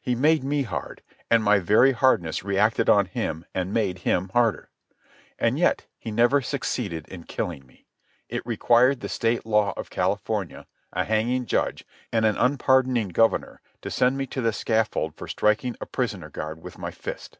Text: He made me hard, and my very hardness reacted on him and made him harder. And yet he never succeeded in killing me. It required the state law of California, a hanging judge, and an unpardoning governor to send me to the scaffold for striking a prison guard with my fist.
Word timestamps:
He 0.00 0.14
made 0.14 0.44
me 0.44 0.62
hard, 0.62 1.02
and 1.28 1.42
my 1.42 1.58
very 1.58 1.90
hardness 1.90 2.44
reacted 2.44 2.88
on 2.88 3.06
him 3.06 3.44
and 3.52 3.72
made 3.74 3.98
him 4.06 4.28
harder. 4.28 4.70
And 5.36 5.58
yet 5.58 5.86
he 5.98 6.12
never 6.12 6.40
succeeded 6.42 7.08
in 7.08 7.24
killing 7.24 7.66
me. 7.66 7.88
It 8.28 8.46
required 8.46 9.00
the 9.00 9.08
state 9.08 9.44
law 9.44 9.74
of 9.76 9.90
California, 9.90 10.68
a 10.92 11.02
hanging 11.02 11.44
judge, 11.46 11.84
and 12.12 12.24
an 12.24 12.36
unpardoning 12.38 13.08
governor 13.08 13.60
to 13.82 13.90
send 13.90 14.16
me 14.16 14.28
to 14.28 14.40
the 14.40 14.52
scaffold 14.52 15.16
for 15.16 15.26
striking 15.26 15.74
a 15.80 15.86
prison 15.86 16.20
guard 16.30 16.62
with 16.62 16.78
my 16.78 16.92
fist. 16.92 17.38